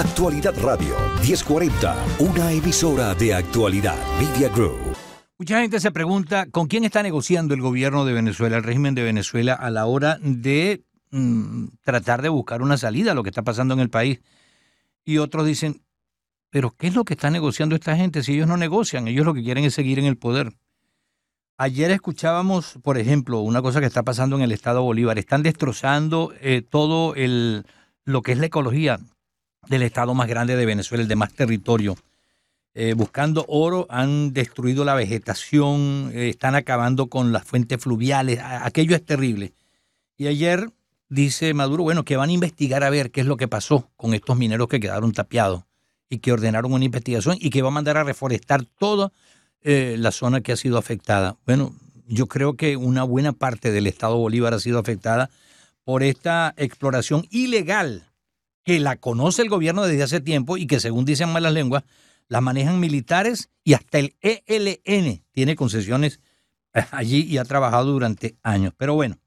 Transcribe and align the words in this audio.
Actualidad 0.00 0.54
Radio 0.62 0.96
1040, 1.20 1.94
una 2.20 2.52
emisora 2.52 3.14
de 3.14 3.34
actualidad 3.34 3.98
Media 4.18 4.48
Group. 4.48 4.96
Mucha 5.38 5.60
gente 5.60 5.78
se 5.78 5.90
pregunta 5.90 6.46
con 6.46 6.68
quién 6.68 6.84
está 6.84 7.02
negociando 7.02 7.52
el 7.52 7.60
gobierno 7.60 8.06
de 8.06 8.14
Venezuela, 8.14 8.56
el 8.56 8.62
régimen 8.62 8.94
de 8.94 9.02
Venezuela, 9.02 9.52
a 9.52 9.68
la 9.68 9.84
hora 9.84 10.16
de 10.22 10.86
mm, 11.10 11.66
tratar 11.82 12.22
de 12.22 12.30
buscar 12.30 12.62
una 12.62 12.78
salida 12.78 13.12
a 13.12 13.14
lo 13.14 13.22
que 13.22 13.28
está 13.28 13.42
pasando 13.42 13.74
en 13.74 13.80
el 13.80 13.90
país. 13.90 14.22
Y 15.04 15.18
otros 15.18 15.44
dicen, 15.44 15.82
pero 16.48 16.70
¿qué 16.70 16.86
es 16.86 16.94
lo 16.94 17.04
que 17.04 17.12
está 17.12 17.30
negociando 17.30 17.74
esta 17.74 17.94
gente 17.94 18.22
si 18.22 18.32
ellos 18.32 18.48
no 18.48 18.56
negocian? 18.56 19.06
Ellos 19.06 19.26
lo 19.26 19.34
que 19.34 19.42
quieren 19.42 19.64
es 19.64 19.74
seguir 19.74 19.98
en 19.98 20.06
el 20.06 20.16
poder. 20.16 20.54
Ayer 21.58 21.90
escuchábamos, 21.90 22.78
por 22.82 22.96
ejemplo, 22.96 23.40
una 23.40 23.60
cosa 23.60 23.80
que 23.80 23.86
está 23.86 24.02
pasando 24.02 24.36
en 24.36 24.40
el 24.40 24.52
estado 24.52 24.82
Bolívar. 24.82 25.18
Están 25.18 25.42
destrozando 25.42 26.32
eh, 26.40 26.62
todo 26.62 27.14
el, 27.16 27.66
lo 28.06 28.22
que 28.22 28.32
es 28.32 28.38
la 28.38 28.46
ecología 28.46 28.98
del 29.70 29.82
estado 29.82 30.14
más 30.14 30.26
grande 30.26 30.56
de 30.56 30.66
Venezuela, 30.66 31.02
el 31.02 31.08
de 31.08 31.14
más 31.14 31.32
territorio. 31.32 31.96
Eh, 32.74 32.94
buscando 32.94 33.46
oro, 33.48 33.86
han 33.88 34.32
destruido 34.32 34.84
la 34.84 34.94
vegetación, 34.94 36.10
eh, 36.12 36.28
están 36.28 36.56
acabando 36.56 37.06
con 37.06 37.32
las 37.32 37.44
fuentes 37.44 37.80
fluviales. 37.80 38.40
Aquello 38.42 38.96
es 38.96 39.06
terrible. 39.06 39.52
Y 40.16 40.26
ayer 40.26 40.70
dice 41.08 41.54
Maduro, 41.54 41.84
bueno, 41.84 42.04
que 42.04 42.16
van 42.16 42.30
a 42.30 42.32
investigar 42.32 42.82
a 42.82 42.90
ver 42.90 43.12
qué 43.12 43.20
es 43.20 43.28
lo 43.28 43.36
que 43.36 43.46
pasó 43.46 43.88
con 43.96 44.12
estos 44.12 44.36
mineros 44.36 44.66
que 44.66 44.80
quedaron 44.80 45.12
tapiados 45.12 45.62
y 46.08 46.18
que 46.18 46.32
ordenaron 46.32 46.72
una 46.72 46.84
investigación 46.84 47.36
y 47.40 47.50
que 47.50 47.62
va 47.62 47.68
a 47.68 47.72
mandar 47.72 47.96
a 47.96 48.02
reforestar 48.02 48.64
toda 48.64 49.12
eh, 49.62 49.94
la 49.98 50.10
zona 50.10 50.40
que 50.40 50.50
ha 50.50 50.56
sido 50.56 50.78
afectada. 50.78 51.36
Bueno, 51.46 51.72
yo 52.08 52.26
creo 52.26 52.56
que 52.56 52.76
una 52.76 53.04
buena 53.04 53.32
parte 53.32 53.70
del 53.70 53.86
Estado 53.86 54.16
Bolívar 54.16 54.52
ha 54.52 54.58
sido 54.58 54.80
afectada 54.80 55.30
por 55.84 56.02
esta 56.02 56.54
exploración 56.56 57.24
ilegal 57.30 58.09
que 58.64 58.80
la 58.80 58.96
conoce 58.96 59.42
el 59.42 59.48
gobierno 59.48 59.84
desde 59.84 60.02
hace 60.02 60.20
tiempo 60.20 60.56
y 60.56 60.66
que 60.66 60.80
según 60.80 61.04
dicen 61.04 61.32
malas 61.32 61.52
lenguas, 61.52 61.84
la 62.28 62.40
manejan 62.40 62.78
militares 62.78 63.50
y 63.64 63.74
hasta 63.74 63.98
el 63.98 64.16
ELN 64.20 65.24
tiene 65.32 65.56
concesiones 65.56 66.20
allí 66.92 67.22
y 67.22 67.38
ha 67.38 67.44
trabajado 67.44 67.92
durante 67.92 68.36
años. 68.42 68.72
Pero 68.76 68.94
bueno, 68.94 69.18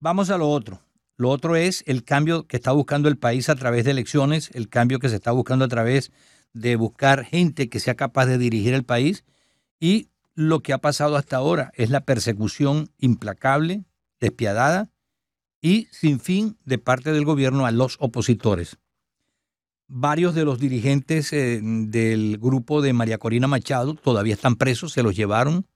vamos 0.00 0.30
a 0.30 0.38
lo 0.38 0.48
otro. 0.48 0.80
Lo 1.16 1.30
otro 1.30 1.56
es 1.56 1.82
el 1.86 2.04
cambio 2.04 2.46
que 2.46 2.58
está 2.58 2.72
buscando 2.72 3.08
el 3.08 3.16
país 3.16 3.48
a 3.48 3.56
través 3.56 3.84
de 3.84 3.92
elecciones, 3.92 4.50
el 4.52 4.68
cambio 4.68 4.98
que 4.98 5.08
se 5.08 5.16
está 5.16 5.32
buscando 5.32 5.64
a 5.64 5.68
través 5.68 6.12
de 6.52 6.76
buscar 6.76 7.24
gente 7.24 7.68
que 7.68 7.80
sea 7.80 7.94
capaz 7.94 8.26
de 8.26 8.38
dirigir 8.38 8.74
el 8.74 8.84
país 8.84 9.24
y 9.80 10.10
lo 10.34 10.60
que 10.60 10.74
ha 10.74 10.78
pasado 10.78 11.16
hasta 11.16 11.36
ahora 11.36 11.72
es 11.74 11.88
la 11.88 12.04
persecución 12.04 12.90
implacable, 12.98 13.84
despiadada 14.20 14.90
y 15.60 15.88
sin 15.90 16.20
fin 16.20 16.56
de 16.64 16.78
parte 16.78 17.12
del 17.12 17.24
gobierno 17.24 17.66
a 17.66 17.70
los 17.70 17.96
opositores. 18.00 18.78
Varios 19.88 20.34
de 20.34 20.44
los 20.44 20.58
dirigentes 20.58 21.32
eh, 21.32 21.60
del 21.62 22.38
grupo 22.38 22.82
de 22.82 22.92
María 22.92 23.18
Corina 23.18 23.46
Machado 23.46 23.94
todavía 23.94 24.34
están 24.34 24.56
presos, 24.56 24.92
se 24.92 25.02
los 25.02 25.14
llevaron 25.14 25.66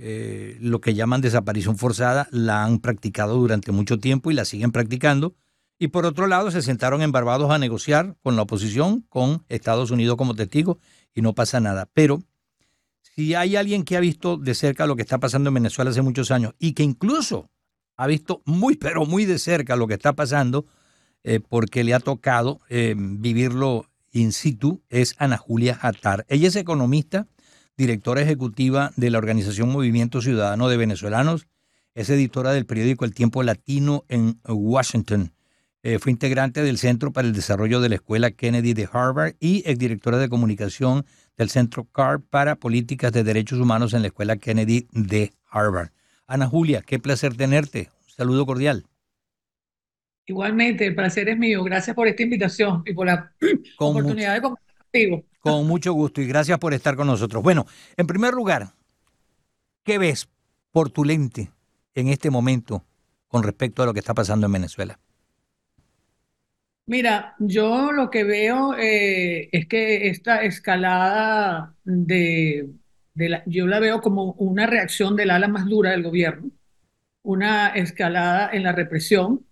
eh, 0.00 0.56
lo 0.60 0.80
que 0.80 0.94
llaman 0.94 1.20
desaparición 1.20 1.76
forzada, 1.76 2.28
la 2.30 2.62
han 2.62 2.78
practicado 2.78 3.36
durante 3.36 3.72
mucho 3.72 3.98
tiempo 3.98 4.30
y 4.30 4.34
la 4.34 4.44
siguen 4.44 4.70
practicando. 4.70 5.34
Y 5.76 5.88
por 5.88 6.06
otro 6.06 6.28
lado, 6.28 6.50
se 6.50 6.62
sentaron 6.62 7.02
en 7.02 7.12
Barbados 7.12 7.50
a 7.50 7.58
negociar 7.58 8.16
con 8.22 8.36
la 8.36 8.42
oposición, 8.42 9.02
con 9.08 9.44
Estados 9.48 9.90
Unidos 9.90 10.16
como 10.16 10.34
testigo, 10.34 10.78
y 11.14 11.22
no 11.22 11.34
pasa 11.34 11.58
nada. 11.58 11.88
Pero 11.94 12.22
si 13.02 13.34
hay 13.34 13.56
alguien 13.56 13.84
que 13.84 13.96
ha 13.96 14.00
visto 14.00 14.36
de 14.36 14.54
cerca 14.54 14.86
lo 14.86 14.94
que 14.94 15.02
está 15.02 15.18
pasando 15.18 15.48
en 15.48 15.54
Venezuela 15.54 15.90
hace 15.90 16.02
muchos 16.02 16.30
años 16.30 16.54
y 16.58 16.72
que 16.72 16.84
incluso 16.84 17.50
ha 17.98 18.06
visto 18.06 18.40
muy, 18.46 18.76
pero 18.76 19.04
muy 19.04 19.26
de 19.26 19.38
cerca 19.38 19.76
lo 19.76 19.86
que 19.86 19.94
está 19.94 20.14
pasando, 20.14 20.66
eh, 21.24 21.40
porque 21.40 21.84
le 21.84 21.92
ha 21.92 22.00
tocado 22.00 22.60
eh, 22.70 22.94
vivirlo 22.96 23.86
in 24.12 24.32
situ, 24.32 24.80
es 24.88 25.14
Ana 25.18 25.36
Julia 25.36 25.74
Jatar. 25.74 26.24
Ella 26.28 26.48
es 26.48 26.56
economista 26.56 27.26
directora 27.76 28.22
ejecutiva 28.22 28.92
de 28.96 29.10
la 29.10 29.18
organización 29.18 29.70
Movimiento 29.70 30.22
Ciudadano 30.22 30.68
de 30.68 30.76
Venezolanos, 30.76 31.46
es 31.94 32.08
editora 32.08 32.52
del 32.52 32.66
periódico 32.66 33.04
El 33.04 33.14
Tiempo 33.14 33.42
Latino 33.42 34.04
en 34.08 34.40
Washington. 34.48 35.32
Eh, 35.82 35.98
fue 35.98 36.12
integrante 36.12 36.62
del 36.62 36.78
Centro 36.78 37.12
para 37.12 37.26
el 37.26 37.34
Desarrollo 37.34 37.80
de 37.80 37.88
la 37.88 37.96
Escuela 37.96 38.30
Kennedy 38.30 38.74
de 38.74 38.88
Harvard 38.92 39.34
y 39.40 39.62
exdirectora 39.68 40.18
de 40.18 40.28
comunicación 40.28 41.04
del 41.36 41.50
Centro 41.50 41.84
CARP 41.84 42.24
para 42.30 42.56
Políticas 42.56 43.12
de 43.12 43.24
Derechos 43.24 43.58
Humanos 43.58 43.92
en 43.94 44.02
la 44.02 44.08
Escuela 44.08 44.36
Kennedy 44.36 44.86
de 44.92 45.32
Harvard. 45.50 45.90
Ana 46.28 46.46
Julia, 46.46 46.82
qué 46.82 46.98
placer 46.98 47.34
tenerte. 47.34 47.90
Un 48.04 48.10
saludo 48.10 48.44
cordial. 48.44 48.84
Igualmente, 50.26 50.86
el 50.86 50.94
placer 50.94 51.30
es 51.30 51.38
mío. 51.38 51.64
Gracias 51.64 51.96
por 51.96 52.06
esta 52.06 52.22
invitación 52.22 52.82
y 52.84 52.92
por 52.92 53.06
la 53.06 53.32
oportunidad 53.78 54.34
de 54.34 54.42
compartir 54.42 54.76
contigo. 54.76 55.24
Con 55.40 55.66
mucho 55.66 55.94
gusto 55.94 56.20
y 56.20 56.26
gracias 56.26 56.58
por 56.58 56.74
estar 56.74 56.96
con 56.96 57.06
nosotros. 57.06 57.42
Bueno, 57.42 57.64
en 57.96 58.06
primer 58.06 58.34
lugar, 58.34 58.68
¿qué 59.84 59.96
ves 59.96 60.28
por 60.70 60.90
tu 60.90 61.02
lente 61.02 61.50
en 61.94 62.08
este 62.08 62.28
momento 62.30 62.84
con 63.26 63.42
respecto 63.42 63.82
a 63.82 63.86
lo 63.86 63.94
que 63.94 64.00
está 64.00 64.12
pasando 64.12 64.44
en 64.46 64.52
Venezuela? 64.52 65.00
Mira, 66.84 67.36
yo 67.38 67.90
lo 67.90 68.10
que 68.10 68.24
veo 68.24 68.76
eh, 68.76 69.48
es 69.50 69.66
que 69.66 70.08
esta 70.08 70.42
escalada 70.42 71.74
de, 71.84 72.68
de 73.18 73.28
la, 73.30 73.42
yo 73.46 73.66
la 73.66 73.80
veo 73.80 74.00
como 74.00 74.32
una 74.34 74.66
reacción 74.66 75.16
del 75.16 75.30
ala 75.30 75.48
más 75.48 75.66
dura 75.66 75.90
del 75.90 76.04
gobierno, 76.04 76.52
una 77.22 77.70
escalada 77.70 78.48
en 78.52 78.62
la 78.62 78.72
represión, 78.72 79.44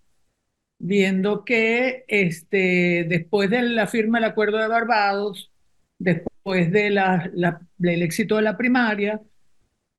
viendo 0.79 1.43
que 1.43 2.05
este, 2.07 3.05
después 3.09 3.49
de 3.49 3.63
la 3.63 3.87
firma 3.87 4.19
del 4.19 4.29
Acuerdo 4.29 4.57
de 4.57 4.69
Barbados, 4.69 5.51
después 5.99 6.71
de 6.71 6.91
la, 6.91 7.29
del 7.77 8.03
éxito 8.03 8.37
de 8.37 8.43
la 8.43 8.57
primaria, 8.57 9.21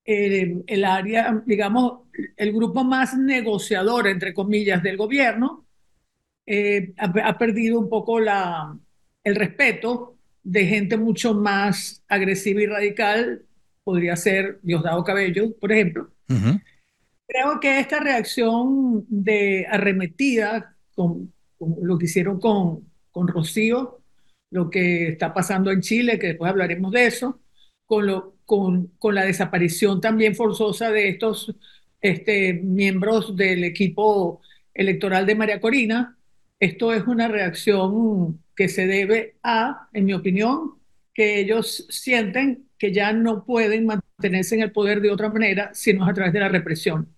el, 0.05 0.85
área, 0.87 1.43
digamos, 1.45 2.09
el 2.39 2.53
grupo 2.55 2.85
más 2.85 3.19
negociador, 3.19 4.09
entre 4.09 4.33
comillas, 4.33 4.83
del 4.83 4.97
gobierno, 4.97 5.67
eh, 6.47 6.95
ha, 6.97 7.37
perdido 7.37 7.79
un 7.79 7.91
poco 7.91 8.19
la, 8.19 8.75
el 9.25 9.37
respeto 9.37 10.17
de 10.43 10.65
gente 10.65 10.97
mucho 10.97 11.35
más 11.35 12.03
agresiva 12.09 12.63
y 12.63 12.67
radical, 12.67 13.45
podría 13.89 14.17
ser 14.17 14.59
Diosdado 14.63 15.03
Cabello, 15.03 15.57
por 15.59 15.73
ejemplo. 15.73 16.11
Creo 17.27 17.59
que 17.59 17.81
esta 17.81 18.01
reacción 18.01 19.07
de 19.09 19.67
arremetida, 19.67 20.77
con, 20.95 21.33
con 21.57 21.75
lo 21.81 21.97
que 21.97 22.05
hicieron 22.05 22.39
con, 22.39 22.85
con 23.11 23.29
Rocío, 23.29 24.03
lo 24.51 24.69
que 24.69 25.09
está 25.09 25.33
pasando 25.33 25.71
en 25.71 25.81
Chile, 25.81 26.19
que 26.19 26.27
después 26.27 26.51
hablaremos 26.51 26.93
de 26.93 27.07
eso, 27.07 27.41
con, 27.87 28.07
lo, 28.07 28.35
con, 28.45 28.89
con 28.99 29.15
la 29.15 29.25
desaparición 29.25 30.03
también 30.03 30.37
forzosa 30.37 30.91
de 30.91 31.09
estos 31.09 31.57
este, 32.03 32.53
miembros 32.53 33.39
del 33.39 33.65
equipo 33.65 34.43
electoral 34.75 35.25
de 35.25 35.35
María 35.35 35.63
Corina. 35.63 36.19
Esto 36.61 36.93
es 36.93 37.07
una 37.07 37.29
reacción 37.29 38.45
que 38.55 38.69
se 38.69 38.87
debe 38.87 39.37
a, 39.43 39.89
en 39.95 40.05
mi 40.05 40.13
opinión, 40.13 40.75
que 41.15 41.41
ellos 41.41 41.87
sienten 41.89 42.68
que 42.79 42.93
ya 42.93 43.13
no 43.13 43.45
pueden 43.45 43.87
mantenerse 43.87 44.55
en 44.55 44.63
el 44.63 44.73
poder 44.73 45.01
de 45.01 45.11
otra 45.11 45.29
manera, 45.31 45.71
sino 45.75 46.07
a 46.07 46.15
través 46.15 46.33
de 46.33 46.41
la 46.41 46.49
represión. 46.49 47.15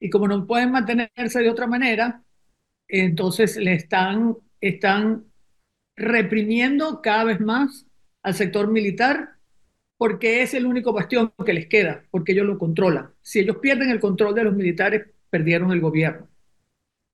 Y 0.00 0.10
como 0.10 0.28
no 0.28 0.46
pueden 0.46 0.70
mantenerse 0.72 1.40
de 1.40 1.50
otra 1.50 1.66
manera, 1.66 2.22
entonces 2.88 3.56
le 3.56 3.74
están, 3.74 4.36
están 4.60 5.24
reprimiendo 5.96 7.00
cada 7.02 7.24
vez 7.24 7.40
más 7.40 7.86
al 8.22 8.34
sector 8.34 8.68
militar 8.68 9.36
porque 9.96 10.42
es 10.42 10.54
el 10.54 10.66
único 10.66 10.92
bastión 10.92 11.32
que 11.44 11.54
les 11.54 11.66
queda, 11.68 12.04
porque 12.10 12.32
ellos 12.32 12.46
lo 12.46 12.58
controlan. 12.58 13.12
Si 13.22 13.40
ellos 13.40 13.58
pierden 13.58 13.90
el 13.90 14.00
control 14.00 14.34
de 14.34 14.44
los 14.44 14.54
militares, 14.54 15.06
perdieron 15.30 15.72
el 15.72 15.80
gobierno. 15.80 16.28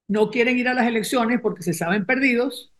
No 0.09 0.31
quieren 0.31 0.59
ir 0.59 0.69
a 0.69 0.75
las 0.75 0.87
elecciones 0.87 1.41
porque 1.41 1.63
se 1.63 1.75
saben 1.75 2.07
perdidos. 2.07 2.72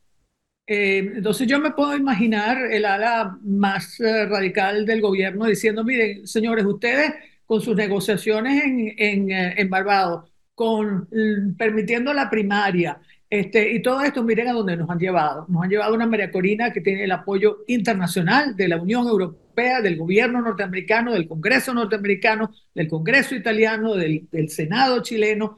Eh, 0.67 0.99
entonces 1.17 1.47
yo 1.49 1.59
me 1.59 1.73
puedo 1.73 1.97
imaginar 1.97 2.57
el 2.71 2.85
ala 2.85 3.37
más 3.43 3.99
eh, 4.01 4.27
radical 4.27 4.87
del 4.87 5.01
gobierno 5.01 5.47
diciendo, 5.47 5.85
miren, 5.85 6.27
señores, 6.27 6.65
ustedes 6.65 7.13
con 7.47 7.61
sus 7.61 7.77
negociaciones 7.77 8.63
en, 8.65 8.95
en, 8.97 9.31
eh, 9.31 9.55
en 9.59 9.69
Barbados, 9.71 10.31
con 10.55 11.09
permitiendo 11.59 12.13
la 12.13 12.31
primaria, 12.31 13.01
este, 13.33 13.73
y 13.73 13.81
todo 13.81 14.03
esto, 14.03 14.23
miren 14.23 14.49
a 14.49 14.53
dónde 14.53 14.77
nos 14.77 14.91
han 14.91 14.99
llevado. 14.99 15.47
Nos 15.49 15.63
han 15.63 15.71
llevado 15.71 15.95
una 15.95 16.07
María 16.07 16.31
Corina 16.31 16.71
que 16.71 16.83
tiene 16.83 17.05
el 17.05 17.13
apoyo 17.13 17.65
internacional 17.67 18.55
de 18.57 18.69
la 18.69 18.77
Unión 18.77 19.07
Europea, 19.07 19.81
del 19.81 19.97
gobierno 19.97 20.43
norteamericano, 20.43 21.15
del 21.15 21.27
Congreso 21.27 21.73
norteamericano, 21.73 22.51
del 22.75 22.89
Congreso 22.89 23.35
italiano, 23.35 23.95
del, 23.95 24.29
del 24.31 24.51
Senado 24.51 25.03
chileno. 25.03 25.57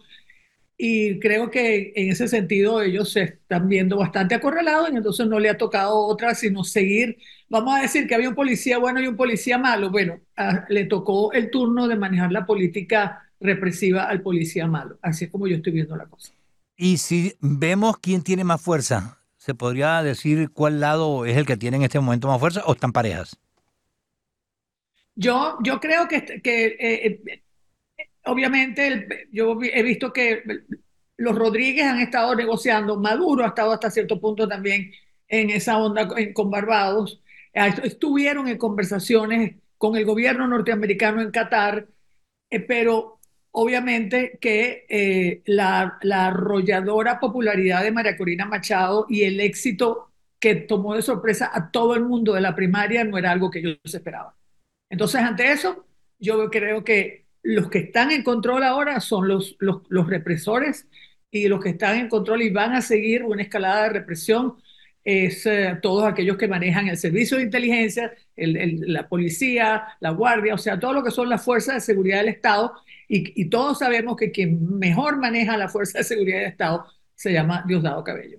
Y 0.77 1.21
creo 1.21 1.51
que 1.51 1.93
en 1.95 2.11
ese 2.11 2.27
sentido 2.27 2.83
ellos 2.83 3.13
se 3.13 3.23
están 3.23 3.69
viendo 3.69 3.97
bastante 3.97 4.35
acorralados 4.35 4.91
y 4.93 4.97
entonces 4.97 5.27
no 5.27 5.39
le 5.39 5.49
ha 5.49 5.57
tocado 5.57 5.97
otra 6.07 6.35
sino 6.35 6.65
seguir. 6.65 7.17
Vamos 7.49 7.77
a 7.79 7.83
decir 7.83 8.09
que 8.09 8.15
había 8.15 8.29
un 8.29 8.35
policía 8.35 8.79
bueno 8.79 9.01
y 9.01 9.07
un 9.07 9.17
policía 9.17 9.57
malo. 9.57 9.91
Bueno, 9.91 10.21
le 10.69 10.85
tocó 10.87 11.33
el 11.33 11.51
turno 11.51 11.87
de 11.87 11.97
manejar 11.97 12.33
la 12.33 12.45
política 12.45 13.23
represiva 13.41 14.05
al 14.05 14.23
policía 14.23 14.67
malo. 14.67 14.99
Así 15.03 15.27
es 15.27 15.31
como 15.31 15.47
yo 15.47 15.57
estoy 15.57 15.73
viendo 15.73 15.97
la 15.97 16.07
cosa. 16.07 16.33
Y 16.77 16.99
si 16.99 17.35
vemos 17.41 17.99
quién 17.99 18.23
tiene 18.23 18.43
más 18.43 18.61
fuerza, 18.61 19.19
¿Se 19.45 19.55
podría 19.55 20.03
decir 20.03 20.49
cuál 20.53 20.81
lado 20.81 21.27
es 21.27 21.37
el 21.37 21.45
que 21.45 21.59
tiene 21.59 21.77
en 21.77 21.83
este 21.83 22.01
momento 22.01 22.29
más 22.29 22.41
fuerza 22.41 22.63
o 22.65 22.73
están 22.73 22.93
parejas? 22.93 23.37
Yo, 25.17 25.59
yo 25.63 25.81
creo 25.81 26.09
que, 26.09 26.41
que 26.43 26.77
eh, 26.81 27.44
obviamente 28.27 29.29
yo 29.33 29.59
he 29.63 29.83
visto 29.83 30.13
que 30.13 30.43
los 31.17 31.35
Rodríguez 31.37 31.87
han 31.87 32.01
estado 32.01 32.35
negociando, 32.35 32.99
Maduro 32.99 33.45
ha 33.45 33.49
estado 33.49 33.73
hasta 33.73 33.91
cierto 33.91 34.21
punto 34.21 34.49
también 34.49 34.93
en 35.29 35.51
esa 35.51 35.79
onda 35.79 36.09
con 36.33 36.51
Barbados, 36.51 37.21
estuvieron 37.53 38.49
en 38.49 38.59
conversaciones 38.59 39.57
con 39.79 39.97
el 39.97 40.05
gobierno 40.05 40.47
norteamericano 40.47 41.21
en 41.21 41.31
Qatar, 41.31 41.87
eh, 42.51 42.61
pero 42.61 43.21
obviamente 43.53 44.39
que 44.41 44.87
eh, 44.89 45.43
la, 45.47 45.99
arrolladora 46.03 47.21
popularidad 47.21 47.83
de 47.83 47.93
María 47.93 48.17
Corina 48.17 48.47
Machado 48.47 49.07
y 49.09 49.23
el 49.23 49.41
éxito 49.41 50.11
que 50.41 50.57
tomó 50.57 50.95
de 50.95 51.03
sorpresa 51.03 51.51
a 51.53 51.71
todo 51.71 51.95
el 51.95 52.05
mundo 52.05 52.35
de 52.35 52.41
la 52.41 52.55
primaria 52.55 53.05
no 53.05 53.17
era 53.17 53.31
algo 53.31 53.51
que 53.51 53.61
ellos 53.61 53.79
esperaban. 53.85 54.35
Entonces, 54.91 55.21
ante 55.23 55.53
eso, 55.53 55.87
yo 56.19 56.51
creo 56.51 56.85
que 56.85 57.24
los 57.45 57.69
que 57.69 57.79
están 57.79 58.11
en 58.11 58.23
control 58.25 58.65
ahora 58.65 58.99
son 59.01 59.29
los, 59.29 59.57
los, 59.61 60.07
represores 60.09 60.89
y 61.31 61.47
los 61.47 61.63
que 61.63 61.71
están 61.71 61.97
en 61.99 62.09
control 62.09 62.43
y 62.43 62.51
van 62.51 62.73
a 62.73 62.81
seguir 62.81 63.23
una 63.23 63.43
escalada 63.43 63.85
de 63.85 63.91
represión 63.91 64.57
es 65.05 65.45
eh, 65.45 65.79
todos 65.83 66.05
aquellos 66.05 66.39
que 66.39 66.49
manejan 66.49 66.89
el 66.89 66.97
servicio 66.97 67.37
de 67.37 67.43
inteligencia, 67.43 68.15
la 68.37 69.07
policía, 69.07 69.85
la 70.01 70.11
guardia, 70.11 70.55
o 70.55 70.59
sea, 70.59 70.81
todo 70.81 70.95
lo 70.95 71.05
que 71.05 71.11
son 71.11 71.29
las 71.29 71.45
fuerzas 71.45 71.75
de 71.75 71.81
seguridad 71.83 72.21
del 72.21 72.29
Estado. 72.29 72.73
Y, 73.07 73.51
todos 73.51 73.81
sabemos 73.81 74.17
que 74.17 74.33
quien 74.33 74.79
mejor 74.79 75.19
maneja 75.19 75.59
la 75.59 75.69
fuerza 75.69 75.99
de 75.99 76.05
seguridad 76.05 76.39
del 76.39 76.49
Estado 76.49 76.87
se 77.15 77.35
llama 77.35 77.63
Diosdado 77.69 78.03
Cabello. 78.03 78.39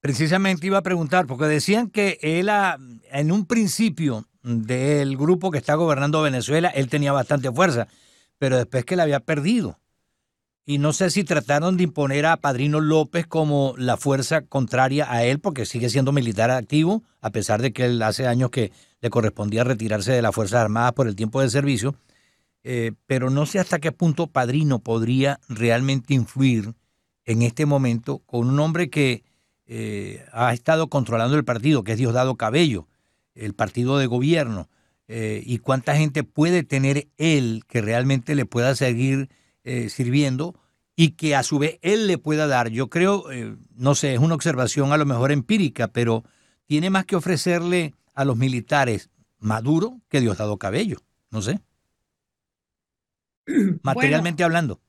Precisamente 0.00 0.66
iba 0.66 0.76
a 0.76 0.82
preguntar, 0.82 1.26
porque 1.26 1.46
decían 1.46 1.88
que 1.88 2.18
él 2.20 2.50
en 3.10 3.32
un 3.32 3.46
principio 3.46 4.26
del 4.42 5.16
grupo 5.16 5.50
que 5.50 5.58
está 5.58 5.74
gobernando 5.76 6.20
Venezuela, 6.20 6.68
él 6.68 6.88
tenía 6.88 7.12
bastante 7.12 7.50
fuerza, 7.50 7.88
pero 8.42 8.56
después 8.56 8.84
que 8.84 8.96
la 8.96 9.04
había 9.04 9.20
perdido. 9.20 9.78
Y 10.66 10.78
no 10.78 10.92
sé 10.92 11.10
si 11.10 11.22
trataron 11.22 11.76
de 11.76 11.84
imponer 11.84 12.26
a 12.26 12.36
Padrino 12.38 12.80
López 12.80 13.24
como 13.24 13.74
la 13.78 13.96
fuerza 13.96 14.42
contraria 14.42 15.06
a 15.08 15.22
él, 15.22 15.38
porque 15.38 15.64
sigue 15.64 15.88
siendo 15.88 16.10
militar 16.10 16.50
activo, 16.50 17.04
a 17.20 17.30
pesar 17.30 17.62
de 17.62 17.72
que 17.72 17.84
él 17.84 18.02
hace 18.02 18.26
años 18.26 18.50
que 18.50 18.72
le 19.00 19.10
correspondía 19.10 19.62
retirarse 19.62 20.10
de 20.10 20.22
las 20.22 20.34
Fuerzas 20.34 20.60
Armadas 20.60 20.92
por 20.94 21.06
el 21.06 21.14
tiempo 21.14 21.40
de 21.40 21.50
servicio. 21.50 21.94
Eh, 22.64 22.90
pero 23.06 23.30
no 23.30 23.46
sé 23.46 23.60
hasta 23.60 23.78
qué 23.78 23.92
punto 23.92 24.26
Padrino 24.26 24.80
podría 24.80 25.38
realmente 25.48 26.12
influir 26.12 26.74
en 27.24 27.42
este 27.42 27.64
momento 27.64 28.18
con 28.26 28.48
un 28.48 28.58
hombre 28.58 28.90
que 28.90 29.22
eh, 29.66 30.26
ha 30.32 30.52
estado 30.52 30.88
controlando 30.88 31.36
el 31.36 31.44
partido, 31.44 31.84
que 31.84 31.92
es 31.92 31.98
Diosdado 31.98 32.34
Cabello, 32.34 32.88
el 33.36 33.54
partido 33.54 33.98
de 33.98 34.06
gobierno, 34.08 34.68
eh, 35.14 35.42
y 35.44 35.58
cuánta 35.58 35.94
gente 35.94 36.24
puede 36.24 36.62
tener 36.62 37.08
él 37.18 37.64
que 37.68 37.82
realmente 37.82 38.34
le 38.34 38.46
pueda 38.46 38.74
seguir 38.74 39.28
eh, 39.62 39.90
sirviendo 39.90 40.58
y 40.96 41.10
que 41.10 41.36
a 41.36 41.42
su 41.42 41.58
vez 41.58 41.78
él 41.82 42.06
le 42.06 42.16
pueda 42.16 42.46
dar. 42.46 42.70
Yo 42.70 42.88
creo, 42.88 43.30
eh, 43.30 43.54
no 43.74 43.94
sé, 43.94 44.14
es 44.14 44.20
una 44.20 44.34
observación 44.34 44.90
a 44.90 44.96
lo 44.96 45.04
mejor 45.04 45.30
empírica, 45.30 45.88
pero 45.88 46.24
tiene 46.64 46.88
más 46.88 47.04
que 47.04 47.16
ofrecerle 47.16 47.92
a 48.14 48.24
los 48.24 48.38
militares 48.38 49.10
Maduro 49.38 50.00
que 50.08 50.22
Diosdado 50.22 50.56
Cabello, 50.56 50.96
no 51.30 51.42
sé. 51.42 51.60
Materialmente 53.82 54.44
hablando. 54.44 54.80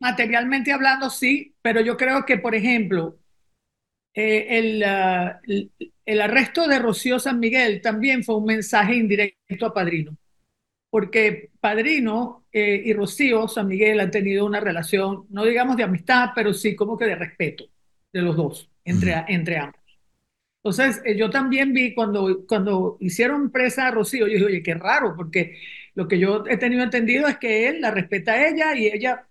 Materialmente 0.00 0.72
hablando, 0.72 1.08
sí, 1.08 1.54
pero 1.62 1.80
yo 1.80 1.96
creo 1.96 2.26
que, 2.26 2.36
por 2.36 2.56
ejemplo, 2.56 3.16
eh, 4.12 4.58
el, 4.58 4.82
ah, 4.82 5.40
el, 6.04 6.20
arresto 6.20 6.66
de 6.66 6.78
Rocío 6.78 7.18
San 7.18 7.40
Miguel 7.40 7.80
también 7.80 8.24
fue 8.24 8.36
un 8.36 8.44
mensaje 8.44 8.96
indirecto 8.96 9.66
a 9.66 9.74
Padrino 9.74 10.16
porque 10.92 11.48
Padrino 11.58 12.44
eh, 12.52 12.82
y 12.84 12.92
Rocío 12.92 13.48
San 13.48 13.66
Miguel 13.66 13.98
han 13.98 14.10
tenido 14.10 14.44
una 14.44 14.60
relación, 14.60 15.24
no 15.30 15.42
digamos 15.42 15.78
de 15.78 15.84
amistad, 15.84 16.32
pero 16.34 16.52
sí 16.52 16.76
como 16.76 16.98
que 16.98 17.06
de 17.06 17.14
respeto 17.14 17.64
de 18.12 18.20
los 18.20 18.36
dos, 18.36 18.68
entre, 18.84 19.24
entre 19.28 19.56
ambos. 19.56 19.80
Entonces, 20.58 21.00
eh, 21.06 21.16
yo 21.16 21.30
también 21.30 21.72
vi 21.72 21.94
cuando, 21.94 22.44
cuando 22.46 22.98
hicieron 23.00 23.50
presa 23.50 23.86
a 23.86 23.90
Rocío, 23.90 24.26
yo 24.26 24.34
dije, 24.34 24.44
oye, 24.44 24.62
qué 24.62 24.74
raro, 24.74 25.14
porque 25.16 25.56
lo 25.94 26.06
que 26.06 26.18
yo 26.18 26.44
he 26.46 26.58
tenido 26.58 26.82
entendido 26.82 27.26
es 27.26 27.38
que 27.38 27.68
él 27.70 27.80
la 27.80 27.90
respeta 27.90 28.32
a 28.32 28.46
ella 28.46 28.76
y 28.76 28.88
ella 28.88 29.26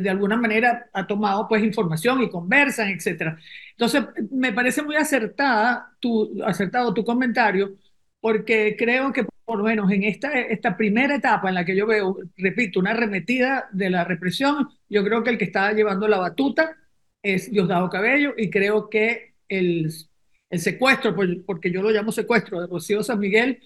de 0.00 0.10
alguna 0.10 0.36
manera 0.36 0.88
ha 0.92 1.06
tomado 1.06 1.46
pues 1.48 1.62
información 1.62 2.22
y 2.22 2.30
conversan, 2.30 2.88
etcétera. 2.88 3.38
Entonces, 3.72 4.04
me 4.30 4.52
parece 4.52 4.82
muy 4.82 4.96
acertada 4.96 5.94
tu, 6.00 6.42
acertado 6.44 6.94
tu 6.94 7.04
comentario, 7.04 7.76
porque 8.20 8.76
creo 8.78 9.12
que 9.12 9.26
por 9.44 9.58
lo 9.58 9.64
menos 9.64 9.90
en 9.90 10.04
esta, 10.04 10.32
esta 10.32 10.76
primera 10.76 11.16
etapa 11.16 11.48
en 11.48 11.54
la 11.56 11.64
que 11.64 11.76
yo 11.76 11.86
veo, 11.86 12.16
repito, 12.36 12.80
una 12.80 12.92
arremetida 12.92 13.68
de 13.72 13.90
la 13.90 14.04
represión, 14.04 14.68
yo 14.88 15.04
creo 15.04 15.22
que 15.22 15.30
el 15.30 15.38
que 15.38 15.44
está 15.44 15.72
llevando 15.72 16.08
la 16.08 16.18
batuta 16.18 16.76
es 17.22 17.50
Diosdado 17.50 17.90
Cabello 17.90 18.34
y 18.36 18.50
creo 18.50 18.88
que 18.88 19.34
el, 19.48 19.92
el 20.50 20.60
secuestro, 20.60 21.14
porque 21.44 21.70
yo 21.70 21.82
lo 21.82 21.90
llamo 21.90 22.12
secuestro 22.12 22.60
de 22.60 22.66
Rocío 22.66 23.02
San 23.02 23.18
Miguel, 23.18 23.60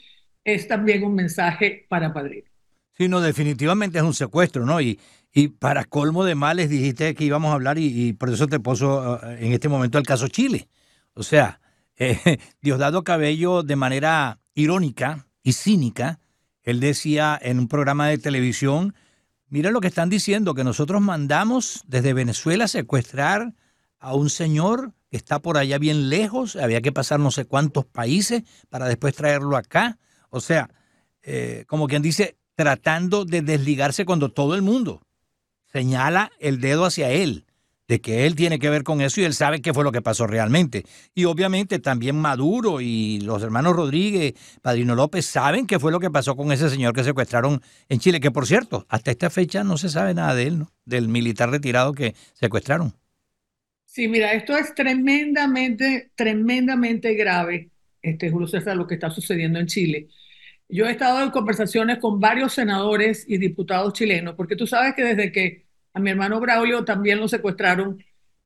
es 0.45 0.67
también 0.67 1.05
un 1.05 1.15
mensaje 1.15 1.87
para 1.89 2.13
Padrino. 2.13 2.49
Sí, 2.97 3.09
no, 3.09 3.21
definitivamente 3.21 3.99
es 3.99 4.05
un 4.05 4.15
secuestro, 4.15 4.67
¿no? 4.67 4.81
Y, 4.81 4.99
y 5.33 5.49
para 5.49 5.85
colmo 5.85 6.25
de 6.25 6.35
males 6.35 6.71
dijiste 6.71 7.15
que 7.15 7.25
íbamos 7.25 7.51
a 7.51 7.55
hablar 7.55 7.79
y, 7.79 8.13
por 8.15 8.31
eso 8.31 8.47
te 8.47 8.61
puso 8.61 9.21
eh, 9.23 9.47
en 9.47 9.53
este 9.53 9.69
momento 9.69 9.99
el 9.99 10.07
caso 10.07 10.29
Chile. 10.29 10.69
O 11.15 11.23
sea, 11.23 11.61
eh, 11.97 12.39
Diosdado 12.61 13.05
Cabello 13.05 13.63
de 13.63 13.77
manera 13.77 14.41
irónica 14.55 15.27
y 15.43 15.53
cínica, 15.53 16.21
él 16.63 16.81
decía 16.81 17.39
en 17.41 17.59
un 17.59 17.69
programa 17.69 18.09
de 18.09 18.19
televisión, 18.19 18.95
mira 19.49 19.71
lo 19.71 19.81
que 19.81 19.89
están 19.89 20.09
diciendo, 20.09 20.55
que 20.55 20.65
nosotros 20.65 21.01
mandamos 21.01 21.83
desde 21.87 22.13
Venezuela 22.13 22.69
secuestrar 22.69 23.55
a 23.99 24.15
un 24.15 24.31
señor 24.31 24.93
que 25.11 25.17
está 25.17 25.41
por 25.41 25.57
allá 25.57 25.79
bien 25.79 26.11
lejos, 26.11 26.57
había 26.57 26.83
que 26.83 26.93
pasar 26.93 27.19
no 27.19 27.31
sé 27.31 27.47
cuántos 27.47 27.87
países 27.87 28.43
para 28.69 28.87
después 28.87 29.15
traerlo 29.15 29.57
acá. 29.57 29.99
O 30.29 30.41
sea, 30.41 30.69
eh, 31.23 31.65
como 31.67 31.89
quien 31.89 32.03
dice, 32.03 32.37
tratando 32.55 33.25
de 33.25 33.41
desligarse 33.41 34.05
cuando 34.05 34.31
todo 34.31 34.55
el 34.55 34.63
mundo 34.63 35.01
señala 35.73 36.31
el 36.41 36.61
dedo 36.61 36.85
hacia 36.85 37.11
él 37.11 37.45
de 37.89 38.01
que 38.01 38.27
él 38.27 38.37
tiene 38.37 38.59
que 38.59 38.69
ver 38.69 38.85
con 38.85 39.01
eso 39.01 39.21
y 39.21 39.25
él 39.25 39.33
sabe 39.33 39.63
qué 39.63 39.73
fue 39.73 39.83
lo 39.83 39.91
que 39.91 40.03
pasó 40.03 40.27
realmente. 40.27 40.85
Y 41.15 41.25
obviamente 41.25 41.79
también 41.79 42.17
Maduro 42.17 42.83
y 42.83 43.21
los 43.23 43.43
hermanos 43.43 43.75
Rodríguez, 43.75 44.35
Padrino 44.61 44.95
López, 44.95 45.25
saben 45.25 45.67
qué 45.67 45.79
fue 45.79 45.91
lo 45.91 45.99
que 45.99 46.11
pasó 46.11 46.37
con 46.37 46.53
ese 46.53 46.69
señor 46.69 46.93
que 46.95 47.03
secuestraron 47.03 47.63
en 47.89 47.99
Chile, 47.99 48.21
que 48.21 48.31
por 48.31 48.47
cierto, 48.47 48.87
hasta 48.91 49.11
esta 49.11 49.31
fecha 49.31 49.65
no 49.65 49.79
se 49.79 49.89
sabe 49.89 50.13
nada 50.13 50.35
de 50.35 50.43
él, 50.45 50.59
¿no? 50.59 50.71
Del 50.85 51.09
militar 51.09 51.51
retirado 51.51 51.95
que 51.95 52.15
secuestraron. 52.35 52.93
Sí, 53.87 54.07
mira, 54.07 54.35
esto 54.35 54.57
es 54.57 54.75
tremendamente, 54.75 56.11
tremendamente 56.15 57.15
grave, 57.15 57.71
este, 58.03 58.31
Julio 58.31 58.47
César, 58.47 58.77
lo 58.77 58.87
que 58.87 58.95
está 58.95 59.09
sucediendo 59.09 59.59
en 59.59 59.67
Chile. 59.67 60.09
Yo 60.69 60.85
he 60.85 60.91
estado 60.91 61.23
en 61.23 61.31
conversaciones 61.31 61.99
con 61.99 62.21
varios 62.21 62.53
senadores 62.53 63.25
y 63.27 63.39
diputados 63.39 63.95
chilenos, 63.95 64.35
porque 64.35 64.57
tú 64.57 64.67
sabes 64.67 64.95
que 64.95 65.03
desde 65.05 65.33
que 65.33 65.68
a 65.93 66.01
mi 66.01 66.11
hermano 66.11 66.41
Braulio 66.41 66.85
también 66.85 67.19
lo 67.21 67.29
secuestraron. 67.29 68.03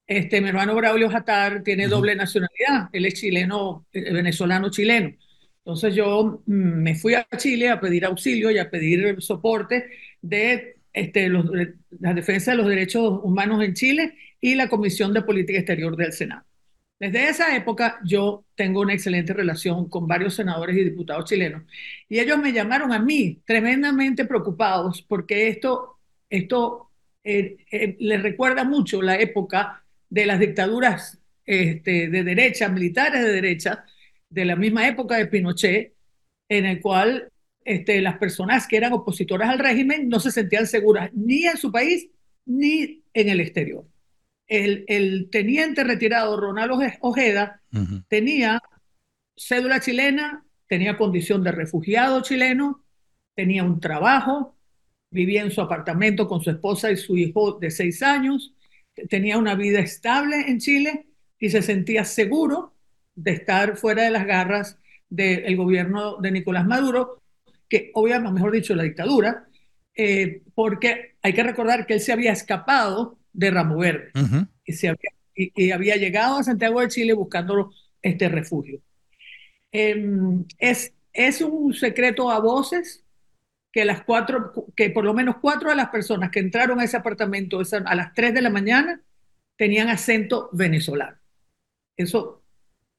Este, 0.07 0.41
mi 0.41 0.49
hermano 0.49 0.75
Braulio 0.75 1.09
Jatar 1.09 1.63
tiene 1.63 1.89
doble 1.89 2.15
nacionalidad, 2.15 2.91
él 2.93 3.07
es 3.07 3.15
chileno, 3.15 3.87
eh, 3.93 4.13
venezolano 4.13 4.71
chileno. 4.71 5.15
Entonces 5.59 5.95
yo 5.95 6.43
mm, 6.47 6.53
me 6.53 6.95
fui 6.95 7.15
a 7.15 7.27
Chile 7.37 7.69
a 7.71 7.81
pedir 7.81 8.05
auxilio 8.05 8.51
y 8.51 8.59
a 8.59 8.71
pedir 8.71 9.23
soporte 9.23 9.91
de 10.21 10.77
este, 10.93 11.31
la 11.31 12.15
defensa 12.15 12.51
de 12.51 12.57
los 12.59 12.69
derechos 12.69 13.21
humanos 13.23 13.63
en 13.65 13.75
Chile 13.75 14.15
y 14.41 14.55
la 14.55 14.69
Comisión 14.69 15.13
de 15.15 15.23
Política 15.23 15.59
Exterior 15.59 15.97
del 15.97 16.13
Senado. 16.13 16.45
Desde 16.99 17.29
esa 17.29 17.57
época 17.57 17.99
yo 18.05 18.45
tengo 18.55 18.81
una 18.81 18.93
excelente 18.95 19.33
relación 19.33 19.89
con 19.89 20.07
varios 20.07 20.35
senadores 20.35 20.77
y 20.77 20.85
diputados 20.85 21.25
chilenos 21.25 21.65
y 22.09 22.21
ellos 22.21 22.39
me 22.39 22.53
llamaron 22.53 22.93
a 22.93 23.01
mí 23.01 23.41
tremendamente 23.45 24.25
preocupados 24.25 25.03
porque 25.03 25.49
esto, 25.49 25.99
esto 26.31 26.92
eh, 27.25 27.57
eh, 27.71 27.97
le 28.01 28.19
recuerda 28.19 28.65
mucho 28.65 29.01
la 29.01 29.19
época 29.19 29.85
de 30.09 30.27
las 30.27 30.41
dictaduras 30.41 31.19
este, 31.45 32.09
de 32.09 32.25
derecha, 32.25 32.69
militares 32.69 33.23
de 33.23 33.33
derecha, 33.33 33.85
de 34.29 34.45
la 34.45 34.57
misma 34.57 34.89
época 34.89 35.17
de 35.17 35.27
Pinochet, 35.27 35.95
en 36.49 36.67
el 36.67 36.81
cual 36.81 37.31
este, 37.65 38.01
las 38.01 38.19
personas 38.19 38.67
que 38.67 38.77
eran 38.77 38.93
opositoras 38.93 39.49
al 39.49 39.59
régimen 39.59 40.09
no 40.09 40.21
se 40.21 40.31
sentían 40.31 40.67
seguras 40.67 41.11
ni 41.15 41.45
en 41.45 41.57
su 41.57 41.71
país 41.71 42.09
ni 42.45 43.03
en 43.15 43.29
el 43.29 43.41
exterior. 43.41 43.87
El, 44.49 44.85
el 44.89 45.29
teniente 45.31 45.85
retirado 45.85 46.39
Ronaldo 46.39 46.79
Ojeda 47.01 47.63
tenía 48.09 48.61
cédula 49.37 49.81
chilena, 49.81 50.45
tenía 50.67 50.99
condición 50.99 51.43
de 51.43 51.53
refugiado 51.53 52.21
chileno, 52.23 52.85
tenía 53.35 53.65
un 53.65 53.81
trabajo, 53.81 54.57
vivía 55.13 55.43
en 55.43 55.51
su 55.51 55.61
apartamento 55.61 56.27
con 56.27 56.43
su 56.43 56.51
esposa 56.51 56.91
y 56.91 56.97
su 56.97 57.17
hijo 57.17 57.59
de 57.61 57.71
seis 57.71 58.03
años, 58.03 58.55
tenía 59.09 59.39
una 59.39 59.55
vida 59.55 59.81
estable 59.81 60.37
en 60.49 60.59
Chile 60.59 61.07
y 61.39 61.51
se 61.51 61.63
sentía 61.63 62.05
seguro 62.05 62.75
de 63.15 63.33
estar 63.33 63.77
fuera 63.77 64.05
de 64.05 64.11
las 64.11 64.27
garras 64.27 64.79
del 65.09 65.57
gobierno 65.57 66.17
de 66.17 66.31
Nicolás 66.31 66.67
Maduro, 66.67 67.23
que 67.69 67.91
obviamente, 67.95 68.33
mejor 68.33 68.53
dicho, 68.53 68.75
la 68.75 68.83
dictadura, 68.83 69.47
eh, 69.95 70.43
porque 70.55 71.17
hay 71.21 71.33
que 71.35 71.43
recordar 71.43 71.87
que 71.87 71.95
él 71.95 72.01
se 72.01 72.13
había 72.13 72.33
escapado 72.33 73.19
de 73.33 73.51
Ramo 73.51 73.79
Verde. 73.79 74.11
Y, 74.65 74.73
se 74.73 74.89
había, 74.89 75.11
y, 75.35 75.71
había 75.71 75.97
llegado 75.97 76.39
a 76.39 76.45
Santiago 76.45 76.81
de 76.81 76.89
Chile 76.89 77.13
buscando 77.13 77.73
este 78.01 78.29
refugio. 78.29 78.81
Em, 79.71 80.45
es, 80.59 80.95
es 81.13 81.41
un 81.41 81.75
secreto 81.75 82.31
a 82.31 82.41
voces 82.41 83.02
que 83.73 83.85
las 83.87 84.05
cuatro, 84.05 84.53
que 84.77 84.91
por 84.91 85.05
lo 85.05 85.15
menos 85.15 85.37
cuatro 85.41 85.71
de 85.71 85.77
las 85.77 85.89
personas 85.89 86.31
que 86.31 86.41
entraron 86.41 86.79
a 86.79 86.85
ese 86.85 86.99
apartamento 86.99 87.61
a 87.87 87.95
las 87.95 88.13
3 88.13 88.35
de 88.35 88.43
la 88.43 88.51
mañana 88.51 89.01
tenían 89.57 89.89
acento 89.89 90.51
venezolano. 90.53 91.17
Eso 91.97 92.43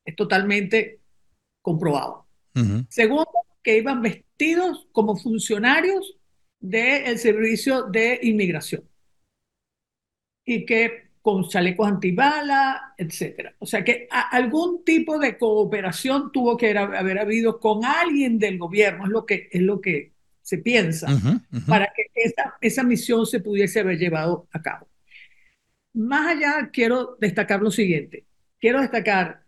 es 0.04 0.16
totalmente 0.16 1.00
comprobado. 1.62 2.28
Segundo, 2.90 3.32
que 3.64 3.78
iban 3.78 4.02
vestidos 4.02 4.88
como 4.92 5.16
funcionarios 5.16 6.18
del 6.60 7.18
servicio 7.18 7.84
de 7.84 8.20
inmigración 8.22 8.84
y 10.46 10.66
que 10.66 11.12
con 11.22 11.48
chalecos 11.48 11.88
antibala, 11.88 12.94
etcétera. 12.98 13.56
O 13.60 13.66
sea 13.66 13.84
que 13.84 14.08
algún 14.10 14.84
tipo 14.84 15.18
de 15.18 15.38
cooperación 15.38 16.32
tuvo 16.32 16.58
que 16.58 16.78
haber, 16.78 17.18
habido 17.18 17.60
con 17.60 17.86
alguien 17.86 18.38
del 18.38 18.58
gobierno, 18.58 19.06
es 19.06 19.10
lo 19.10 19.26
que, 19.26 19.48
es 19.52 19.62
lo 19.62 19.80
que 19.80 20.13
se 20.44 20.58
piensa, 20.58 21.08
para 21.68 21.92
que 21.96 22.12
esa, 22.14 22.56
esa 22.60 22.84
misión 22.84 23.26
se 23.26 23.40
pudiese 23.40 23.80
haber 23.80 23.98
llevado 23.98 24.48
a 24.52 24.62
cabo. 24.62 24.88
Más 25.94 26.36
allá, 26.36 26.70
quiero 26.72 27.18
destacar 27.20 27.62
lo 27.62 27.72
siguiente. 27.72 28.26
Quiero 28.60 28.82
destacar 28.82 29.44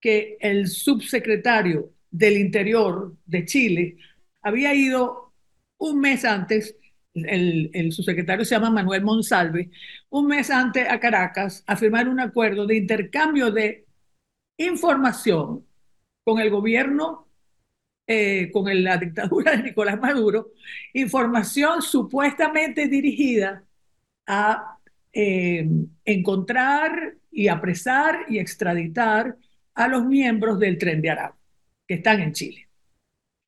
que 0.00 0.36
el 0.40 0.66
subsecretario 0.66 1.92
del 2.10 2.36
Interior 2.36 3.16
de 3.24 3.44
Chile 3.44 3.96
había 4.42 4.74
ido 4.74 5.32
un 5.78 6.00
mes 6.00 6.24
antes, 6.24 6.76
el, 7.14 7.70
el, 7.72 7.92
subsecretario 7.92 8.44
se 8.44 8.56
llama 8.56 8.70
Manuel 8.70 9.02
Monsalve, 9.02 9.70
un 10.10 10.26
mes 10.26 10.50
antes 10.50 10.88
a 10.88 10.98
Caracas 10.98 11.62
a 11.66 11.76
firmar 11.76 12.08
un 12.08 12.18
acuerdo 12.18 12.66
de 12.66 12.76
intercambio 12.76 13.52
de 13.52 13.86
información 14.56 15.64
con 16.24 16.40
el 16.40 16.50
gobierno 16.50 17.28
eh, 18.06 18.50
con 18.52 18.82
la 18.82 18.96
dictadura 18.98 19.56
de 19.56 19.62
Nicolás 19.62 19.98
Maduro, 20.00 20.52
información 20.92 21.82
supuestamente 21.82 22.86
dirigida 22.86 23.64
a 24.26 24.78
eh, 25.12 25.66
encontrar 26.04 27.14
y 27.30 27.48
apresar 27.48 28.26
y 28.28 28.38
extraditar 28.38 29.36
a 29.74 29.88
los 29.88 30.04
miembros 30.04 30.58
del 30.58 30.78
tren 30.78 31.00
de 31.00 31.10
Aragua, 31.10 31.36
que 31.86 31.94
están 31.94 32.20
en 32.20 32.32
Chile. 32.32 32.68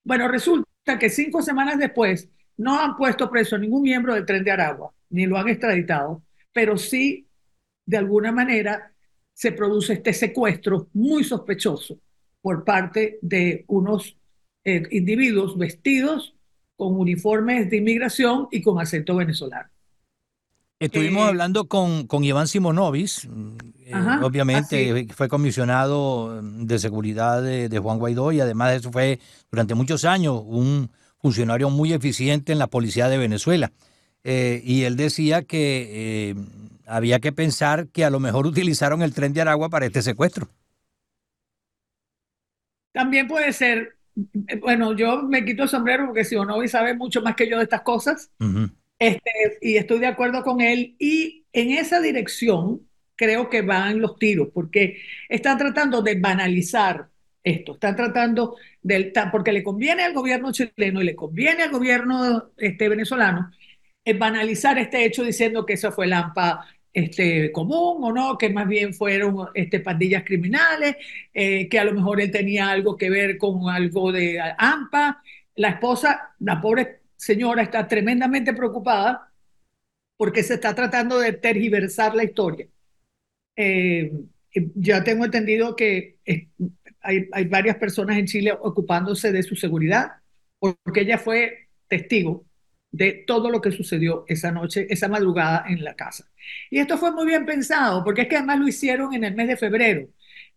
Bueno, 0.05 0.29
resulta 0.29 0.99
que 0.99 1.11
cinco 1.11 1.43
semanas 1.43 1.79
después 1.79 2.29
no 2.57 2.81
han 2.81 2.97
puesto 2.97 3.31
preso 3.31 3.57
a 3.57 3.59
ningún 3.59 3.83
miembro 3.83 4.15
del 4.15 4.25
tren 4.27 4.45
de 4.45 4.51
Aragua, 4.51 4.93
ni 5.11 5.27
lo 5.27 5.37
han 5.37 5.49
extraditado, 5.49 6.23
pero 6.53 6.77
sí, 6.79 7.27
de 7.85 7.97
alguna 7.97 8.33
manera, 8.33 8.93
se 9.33 9.53
produce 9.53 9.93
este 9.93 10.15
secuestro 10.15 10.89
muy 10.95 11.23
sospechoso 11.23 11.99
por 12.41 12.65
parte 12.65 13.19
de 13.21 13.65
unos 13.69 14.17
eh, 14.68 14.82
individuos 14.90 15.56
vestidos 15.56 16.35
con 16.75 16.99
uniformes 16.99 17.70
de 17.70 17.76
inmigración 17.76 18.49
y 18.50 18.62
con 18.62 18.80
acento 18.80 19.14
venezolano. 19.14 19.68
Estuvimos 20.80 21.25
eh, 21.25 21.28
hablando 21.28 21.68
con, 21.68 22.08
con 22.08 22.25
Iván 22.25 22.49
Simonovis, 22.49 23.28
eh, 23.87 23.94
obviamente 24.20 25.06
fue 25.14 25.28
comisionado 25.28 26.42
de 26.42 26.80
seguridad 26.80 27.44
de, 27.44 27.78
Juan 27.78 28.00
Guaidó 28.00 28.32
y 28.32 28.40
además 28.40 28.73
de 28.73 28.76
eso 28.78 28.90
fue 28.90 29.20
durante 29.52 29.76
muchos 29.76 30.04
años 30.04 30.42
un 30.44 30.90
funcionario 31.18 31.70
muy 31.70 31.92
eficiente 31.92 32.50
en 32.50 32.58
la 32.58 32.66
policía 32.66 33.08
de 33.08 33.18
Venezuela. 33.18 33.70
y 34.25 34.82
él 34.82 34.96
decía 34.96 35.42
que 35.42 36.35
había 36.87 37.20
que 37.20 37.30
pensar 37.30 37.87
que 37.87 38.04
a 38.04 38.11
lo 38.11 38.18
mejor 38.18 38.49
utilizaron 38.49 39.00
el 39.02 39.14
tren 39.14 39.32
de 39.32 39.42
Aragua 39.42 39.68
para 39.68 39.87
este 39.87 40.02
secuestro. 40.02 40.49
También 42.92 43.28
puede 43.28 43.52
ser, 43.52 43.96
bueno, 44.61 44.96
yo 44.96 45.23
me 45.23 45.44
quito 45.44 45.64
el 45.64 45.68
sombrero 45.68 46.06
porque 46.06 46.25
Simonovi 46.25 46.68
sabe 46.68 46.94
mucho 46.94 47.20
más 47.23 47.37
que 47.37 47.49
yo 47.49 47.58
de 47.58 47.64
estas 47.64 47.82
cosas. 47.82 48.30
este, 48.99 49.58
y 49.61 49.76
estoy 49.76 49.99
de 49.99 50.06
acuerdo 50.06 50.42
con 50.42 50.61
él. 50.61 50.96
Y 50.99 51.44
en 51.52 51.70
esa 51.70 52.00
dirección 52.00 52.80
creo 53.14 53.49
que 53.49 53.62
van 53.62 54.00
los 54.00 54.18
tiros, 54.18 54.49
porque 54.52 55.00
están 55.28 55.58
tratando 55.58 56.02
de 56.02 56.18
banalizar 56.20 57.08
esto, 57.42 57.75
están 57.75 57.96
tratando 57.96 58.56
de, 58.82 59.12
porque 59.30 59.52
le 59.52 59.62
conviene 59.62 60.02
al 60.02 60.12
gobierno 60.12 60.52
chileno 60.52 61.00
y 61.00 61.04
le 61.04 61.16
conviene 61.16 61.62
al 61.62 61.70
gobierno 61.70 62.50
este, 62.56 62.88
venezolano, 62.88 63.50
es 64.04 64.18
banalizar 64.18 64.78
este 64.78 65.04
hecho 65.04 65.25
diciendo 65.25 65.66
que 65.66 65.75
eso 65.75 65.92
fue 65.92 66.06
Lampa 66.06 66.66
este, 66.97 67.53
común 67.53 68.03
o 68.05 68.11
no, 68.11 68.38
que 68.38 68.49
más 68.49 68.67
bien 68.67 68.95
fueron 68.95 69.49
este, 69.53 69.81
pandillas 69.81 70.25
criminales, 70.25 70.97
eh, 71.35 71.69
que 71.69 71.79
a 71.79 71.85
lo 71.85 71.93
mejor 71.93 72.23
él 72.23 72.31
tenía 72.31 72.71
algo 72.71 72.97
que 72.97 73.11
ver 73.11 73.37
con 73.37 73.69
algo 73.69 74.11
de 74.12 74.41
AMPA. 74.57 75.23
La 75.57 75.69
esposa, 75.69 76.35
la 76.38 76.59
pobre 76.59 77.00
señora, 77.15 77.62
está 77.62 77.87
tremendamente 77.87 78.55
preocupada 78.55 79.31
porque 80.17 80.43
se 80.43 80.55
está 80.55 80.75
tratando 80.75 81.19
de 81.19 81.35
tergiversar 81.35 82.15
la 82.15 82.25
historia. 82.25 82.67
Eh, 83.57 84.11
ya 84.75 85.05
tengo 85.05 85.26
entendido 85.26 85.76
que 85.76 86.17
hay, 87.03 87.29
hay 87.31 87.45
varias 87.45 87.76
personas 87.76 88.17
en 88.17 88.25
Chile 88.25 88.53
ocupándose 88.59 89.33
de 89.33 89.43
su 89.43 89.55
seguridad, 89.55 90.12
porque 90.59 91.03
ella 91.03 91.19
fue 91.19 91.69
testigo 91.88 92.47
de 92.90 93.25
todo 93.26 93.50
lo 93.50 93.61
que 93.61 93.73
sucedió 93.73 94.25
esa 94.28 94.50
noche, 94.52 94.87
esa 94.90 95.09
madrugada 95.09 95.64
en 95.69 95.85
la 95.85 95.95
casa. 95.95 96.31
Y 96.71 96.78
esto 96.78 96.99
fue 96.99 97.12
muy 97.12 97.26
bien 97.26 97.45
pensado, 97.45 98.05
porque 98.05 98.23
es 98.23 98.28
que 98.28 98.37
además 98.37 98.59
lo 98.61 98.69
hicieron 98.69 99.14
en 99.14 99.25
el 99.25 99.35
mes 99.35 99.49
de 99.49 99.57
febrero. 99.57 100.09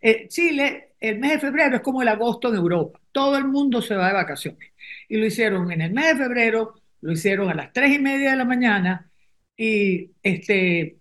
Eh, 0.01 0.27
Chile, 0.29 0.93
el 1.00 1.19
mes 1.19 1.33
de 1.33 1.39
febrero 1.39 1.77
es 1.77 1.81
como 1.81 2.01
el 2.01 2.07
agosto 2.07 2.50
en 2.50 2.55
Europa. 2.55 3.00
Todo 3.12 3.38
el 3.38 3.45
mundo 3.45 3.81
se 3.81 3.95
va 3.95 4.07
de 4.07 4.13
vacaciones. 4.13 4.71
Y 5.09 5.17
lo 5.17 5.25
hicieron 5.25 5.71
en 5.71 5.81
el 5.81 5.91
mes 5.91 6.17
de 6.17 6.24
febrero, 6.24 6.75
lo 7.01 7.12
hicieron 7.13 7.50
a 7.50 7.53
las 7.53 7.74
tres 7.74 7.93
y 7.93 8.00
media 8.00 8.31
de 8.31 8.38
la 8.38 8.45
mañana 8.45 9.12
y 9.57 10.12
este, 10.24 11.00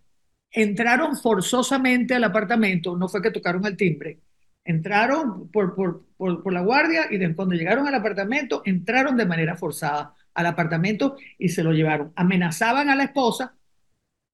entraron 0.51 1.17
forzosamente 1.17 2.15
al 2.15 2.25
apartamento, 2.25 2.97
no 2.97 3.09
fue 3.09 3.23
que 3.23 3.31
tocaron 3.31 3.65
el 3.67 3.77
timbre, 3.77 4.21
entraron 4.65 5.51
por, 5.51 5.75
por, 5.75 6.07
por, 6.17 6.53
la 6.53 6.63
guardia 6.63 7.07
y 7.11 7.19
de, 7.19 7.35
cuando 7.35 7.55
llegaron 7.55 7.87
al 7.87 7.95
apartamento 7.95 8.63
entraron 8.65 9.17
de 9.17 9.27
manera 9.27 9.57
forzada 9.57 10.15
al 10.39 10.47
apartamento 10.47 11.17
y 11.37 11.49
se 11.49 11.65
lo 11.65 11.73
llevaron. 11.73 12.13
Amenazaban 12.15 12.89
a 12.91 12.95
la 12.95 13.05
esposa 13.05 13.57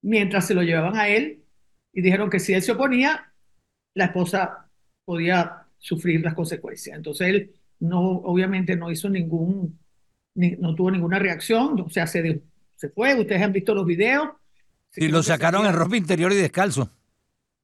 mientras 0.02 0.46
se 0.46 0.52
lo 0.52 0.62
llevaban 0.62 0.96
a 0.96 1.08
él 1.08 1.42
y 1.94 2.02
dijeron 2.02 2.28
que 2.28 2.40
si 2.40 2.52
él 2.52 2.60
se 2.60 2.72
oponía, 2.72 3.32
la 3.94 4.04
esposa 4.06 4.68
podía 5.06 5.62
sufrir 5.78 6.20
las 6.20 6.34
consecuencias. 6.34 6.94
Entonces 6.94 7.28
él 7.28 7.54
no, 7.80 8.00
obviamente 8.00 8.76
no 8.76 8.90
hizo 8.90 9.08
ningún, 9.08 9.78
no 10.34 10.74
tuvo 10.74 10.90
ninguna 10.90 11.18
reacción, 11.18 11.80
o 11.80 11.88
sea, 11.88 12.06
se, 12.06 12.42
se 12.76 12.88
fue, 12.90 13.18
ustedes 13.18 13.40
han 13.40 13.52
visto 13.54 13.74
los 13.74 13.86
videos. 13.86 14.28
Y 14.96 15.08
lo 15.08 15.22
sacaron 15.22 15.64
en 15.64 15.72
ropa 15.72 15.96
interior 15.96 16.32
y 16.32 16.36
descalzo. 16.36 16.90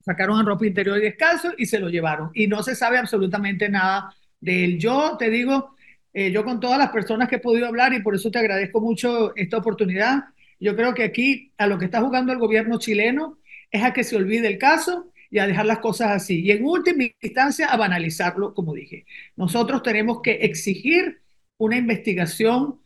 Sacaron 0.03 0.41
en 0.41 0.47
ropa 0.47 0.67
interior 0.67 0.97
y 0.97 1.03
descalzo 1.03 1.51
y 1.59 1.67
se 1.67 1.79
lo 1.79 1.91
llevaron. 1.91 2.31
Y 2.33 2.47
no 2.47 2.63
se 2.63 2.75
sabe 2.75 2.97
absolutamente 2.97 3.69
nada 3.69 4.15
de 4.41 4.65
él. 4.65 4.79
Yo 4.79 5.17
te 5.19 5.29
digo, 5.29 5.75
eh, 6.13 6.31
yo 6.33 6.45
con 6.45 6.61
todas 6.61 6.79
las 6.79 6.91
personas 6.91 7.29
que 7.29 7.37
he 7.37 7.41
podido 7.41 7.67
hablar 7.67 7.93
y 7.95 8.03
por 8.03 8.15
eso 8.15 8.31
te 8.31 8.39
agradezco 8.39 8.81
mucho 8.81 9.35
esta 9.37 9.59
oportunidad, 9.59 10.25
yo 10.59 10.77
creo 10.77 10.95
que 10.95 11.05
aquí 11.05 11.53
a 11.57 11.67
lo 11.67 11.79
que 11.79 11.87
está 11.87 12.01
jugando 12.01 12.33
el 12.33 12.39
gobierno 12.39 12.79
chileno 12.79 13.39
es 13.71 13.83
a 13.83 13.93
que 13.93 14.05
se 14.05 14.17
olvide 14.17 14.49
el 14.49 14.59
caso 14.59 15.11
y 15.31 15.39
a 15.39 15.47
dejar 15.47 15.67
las 15.67 15.79
cosas 15.79 16.11
así. 16.11 16.41
Y 16.41 16.51
en 16.51 16.65
última 16.65 17.05
instancia 17.21 17.69
a 17.69 17.77
banalizarlo, 17.77 18.53
como 18.53 18.75
dije. 18.75 19.07
Nosotros 19.37 19.83
tenemos 19.83 20.21
que 20.23 20.33
exigir 20.43 21.21
una 21.57 21.77
investigación 21.77 22.81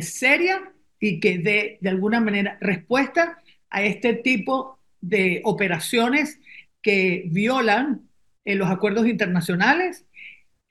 seria 0.00 0.72
y 0.98 1.20
que 1.20 1.38
dé 1.38 1.78
de 1.80 1.90
alguna 1.90 2.20
manera 2.20 2.56
respuesta 2.60 3.38
a 3.68 3.82
este 3.82 4.14
tipo 4.14 4.78
de 5.00 5.42
operaciones 5.44 6.40
que 6.80 7.24
violan 7.26 8.08
en 8.44 8.58
los 8.58 8.70
acuerdos 8.70 9.06
internacionales 9.06 10.06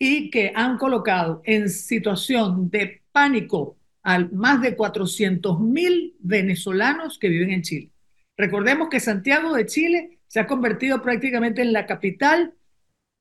y 0.03 0.31
que 0.31 0.51
han 0.55 0.79
colocado 0.79 1.43
en 1.45 1.69
situación 1.69 2.71
de 2.71 3.03
pánico 3.11 3.77
a 4.01 4.17
más 4.31 4.59
de 4.59 4.75
400 4.75 5.59
mil 5.59 6.15
venezolanos 6.17 7.19
que 7.19 7.29
viven 7.29 7.51
en 7.51 7.61
Chile. 7.61 7.91
Recordemos 8.35 8.89
que 8.89 8.99
Santiago 8.99 9.53
de 9.53 9.67
Chile 9.67 10.17
se 10.25 10.39
ha 10.39 10.47
convertido 10.47 11.03
prácticamente 11.03 11.61
en 11.61 11.71
la 11.71 11.85
capital 11.85 12.55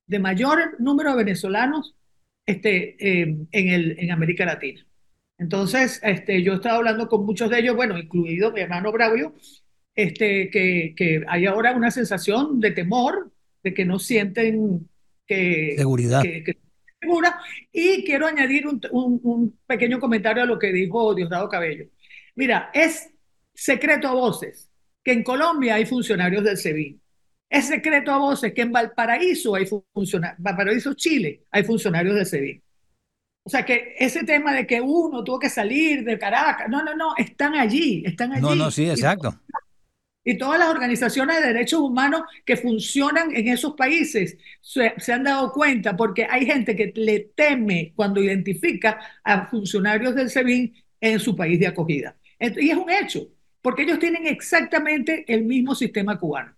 de 0.07 0.19
mayor 0.21 0.81
número 0.81 1.11
de 1.11 1.23
venezolanos 1.23 1.97
este, 2.47 2.97
eh, 2.99 3.37
en, 3.53 3.69
el, 3.69 3.97
en 3.99 4.11
América 4.11 4.47
Latina. 4.47 4.81
Entonces, 5.37 6.01
este, 6.03 6.43
yo 6.43 6.55
he 6.55 6.57
estado 6.57 6.79
hablando 6.79 7.09
con 7.09 7.27
muchos 7.27 7.51
de 7.51 7.59
ellos, 7.59 7.77
bueno, 7.77 7.99
incluido 7.99 8.53
mi 8.53 8.63
hermano 8.63 8.91
Braulio, 8.91 9.35
este, 9.95 10.49
que, 10.49 10.95
que 10.97 11.25
hay 11.29 11.45
ahora 11.45 11.77
una 11.77 11.91
sensación 11.91 12.59
de 12.59 12.71
temor, 12.71 13.31
de 13.63 13.75
que 13.75 13.85
no 13.85 13.99
sienten 13.99 14.89
que, 15.27 15.75
seguridad. 15.77 16.23
Segura. 17.01 17.41
Y 17.73 18.05
quiero 18.05 18.27
añadir 18.27 18.67
un, 18.67 18.81
un, 18.93 19.59
pequeño 19.67 19.99
comentario 19.99 20.43
a 20.43 20.47
lo 20.47 20.59
que 20.59 20.73
dijo 20.73 21.15
Diosdado 21.15 21.49
Cabello. 21.49 21.87
Mira, 22.35 22.71
es 22.73 23.11
secreto 23.55 24.09
a 24.09 24.15
voces 24.15 24.71
que 25.03 25.13
en 25.13 25.23
Colombia 25.23 25.77
hay 25.77 25.87
funcionarios 25.87 26.45
del 26.45 26.57
SEBIN. 26.57 27.01
Es 27.49 27.67
secreto 27.67 28.13
a 28.13 28.19
voces 28.19 28.53
que 28.55 28.63
en 28.63 28.73
Valparaíso 28.73 29.55
hay 29.55 29.67
funcionarios, 29.93 30.41
Valparaíso, 30.41 30.95
Chile, 30.95 31.43
hay 31.51 31.65
funcionarios 31.65 32.15
del 32.15 32.27
SEBIN. 32.27 32.63
O 33.43 33.51
sea 33.51 33.65
que 33.65 33.95
ese 33.99 34.23
tema 34.25 34.55
de 34.55 34.67
que 34.67 34.81
uno 34.81 35.25
tuvo 35.25 35.39
que 35.39 35.49
salir 35.49 36.05
de 36.05 36.19
Caracas, 36.19 36.69
no, 36.69 36.85
no, 36.85 36.95
no, 36.95 37.15
están 37.17 37.55
allí, 37.55 38.03
están 38.07 38.33
allí. 38.33 38.43
No, 38.43 38.55
no, 38.55 38.71
sí, 38.71 38.89
exacto. 38.89 39.41
Y, 40.25 40.37
todas 40.39 40.59
las 40.59 40.69
organizaciones 40.69 41.41
de 41.41 41.49
derechos 41.49 41.81
humanos 41.81 42.23
que 42.45 42.57
funcionan 42.57 43.35
en 43.35 43.49
esos 43.49 43.75
países 43.75 44.37
se, 44.61 44.93
han 45.13 45.25
dado 45.25 45.53
cuenta 45.53 45.97
porque 45.97 46.27
hay 46.29 46.47
gente 46.47 46.77
que 46.77 46.93
le 46.95 47.31
teme 47.35 47.93
cuando 47.97 48.23
identifica 48.23 49.01
a 49.25 49.47
funcionarios 49.47 50.15
del 50.15 50.31
SEBIN 50.31 50.75
en 51.01 51.21
su 51.21 51.35
país 51.35 51.59
de 51.59 51.67
acogida. 51.69 52.17
Y 52.39 52.71
es 52.71 52.77
un 52.77 52.91
hecho, 52.91 53.29
porque 53.63 53.83
ellos 53.83 53.99
tienen 53.99 54.27
exactamente 54.27 55.25
el 55.27 55.45
mismo 55.45 55.75
sistema 55.75 56.19
cubano. 56.19 56.55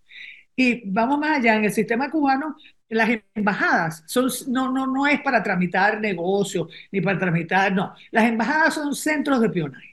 Y 0.54 0.83
vamos 0.90 1.19
más 1.19 1.38
allá, 1.38 1.57
en 1.57 1.64
el 1.64 1.73
sistema 1.73 2.11
cubano 2.11 2.57
las 2.92 3.09
embajadas 3.35 4.04
son, 4.07 4.28
no, 4.49 4.71
no, 4.71 4.87
no 4.87 5.07
es 5.07 5.21
para 5.23 5.42
tramitar 5.42 6.00
negocios 6.00 6.69
ni 6.90 7.00
para 7.00 7.19
tramitar, 7.19 7.73
no. 7.73 7.95
Las 8.11 8.25
embajadas 8.25 8.75
son 8.75 8.95
centros 8.95 9.40
de 9.40 9.47
espionaje. 9.47 9.91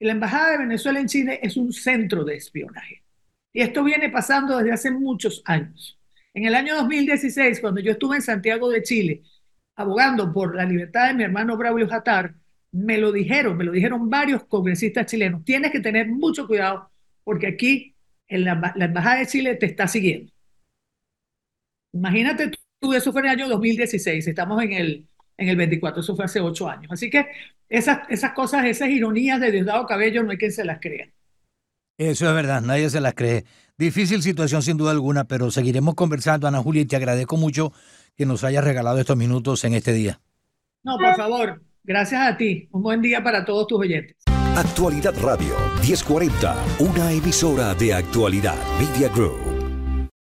La 0.00 0.12
embajada 0.12 0.52
de 0.52 0.58
Venezuela 0.58 0.98
en 0.98 1.06
Chile 1.06 1.40
es 1.42 1.56
un 1.56 1.72
centro 1.72 2.24
de 2.24 2.36
espionaje. 2.36 3.04
Y 3.52 3.60
esto 3.60 3.84
viene 3.84 4.08
pasando 4.10 4.56
desde 4.56 4.72
hace 4.72 4.90
muchos 4.90 5.42
años. 5.44 5.98
En 6.32 6.44
el 6.44 6.54
año 6.54 6.74
2016, 6.76 7.60
cuando 7.60 7.80
yo 7.80 7.92
estuve 7.92 8.16
en 8.16 8.22
Santiago 8.22 8.70
de 8.70 8.82
Chile, 8.82 9.22
abogando 9.76 10.32
por 10.32 10.54
la 10.56 10.64
libertad 10.64 11.08
de 11.08 11.14
mi 11.14 11.24
hermano 11.24 11.56
Braulio 11.56 11.88
Jatar, 11.88 12.34
me 12.72 12.98
lo 12.98 13.12
dijeron, 13.12 13.56
me 13.56 13.64
lo 13.64 13.72
dijeron 13.72 14.08
varios 14.08 14.44
congresistas 14.44 15.06
chilenos. 15.06 15.44
Tienes 15.44 15.72
que 15.72 15.80
tener 15.80 16.08
mucho 16.08 16.46
cuidado 16.46 16.90
porque 17.24 17.48
aquí 17.48 17.94
la, 18.28 18.72
la 18.76 18.84
embajada 18.84 19.18
de 19.18 19.26
Chile 19.26 19.56
te 19.56 19.66
está 19.66 19.88
siguiendo 19.88 20.32
Imagínate 21.92 22.50
tú, 22.78 22.94
eso 22.94 23.12
fue 23.12 23.22
en 23.22 23.26
el 23.26 23.32
año 23.32 23.48
2016, 23.48 24.26
estamos 24.26 24.62
en 24.62 24.72
el, 24.72 25.08
en 25.40 25.48
el 25.48 25.56
24, 25.56 26.02
eso 26.02 26.14
fue 26.14 26.26
hace 26.26 26.40
ocho 26.40 26.68
años. 26.68 26.92
Así 26.92 27.08
que 27.08 27.26
esas, 27.68 28.00
esas 28.08 28.32
cosas, 28.32 28.66
esas 28.66 28.88
ironías 28.88 29.40
de 29.40 29.50
Diosdado 29.50 29.86
Cabello, 29.86 30.22
no 30.22 30.30
hay 30.30 30.36
quien 30.36 30.52
se 30.52 30.64
las 30.64 30.78
crea. 30.80 31.08
Eso 31.98 32.28
es 32.28 32.34
verdad, 32.34 32.60
nadie 32.60 32.88
se 32.90 33.00
las 33.00 33.14
cree. 33.14 33.44
Difícil 33.76 34.22
situación 34.22 34.62
sin 34.62 34.76
duda 34.76 34.90
alguna, 34.90 35.24
pero 35.24 35.50
seguiremos 35.50 35.94
conversando, 35.94 36.46
Ana 36.46 36.62
Julia, 36.62 36.82
y 36.82 36.86
te 36.86 36.96
agradezco 36.96 37.36
mucho 37.36 37.72
que 38.16 38.26
nos 38.26 38.44
hayas 38.44 38.64
regalado 38.64 38.98
estos 38.98 39.16
minutos 39.16 39.64
en 39.64 39.74
este 39.74 39.92
día. 39.92 40.20
No, 40.82 40.98
por 40.98 41.16
favor, 41.16 41.62
gracias 41.82 42.20
a 42.20 42.36
ti. 42.36 42.68
Un 42.72 42.82
buen 42.82 43.00
día 43.00 43.24
para 43.24 43.44
todos 43.44 43.66
tus 43.66 43.80
oyentes. 43.80 44.16
Actualidad 44.56 45.14
Radio 45.22 45.54
1040, 45.82 46.56
una 46.80 47.12
emisora 47.12 47.74
de 47.74 47.94
actualidad 47.94 48.56
Media 48.78 49.08
Group. 49.08 49.49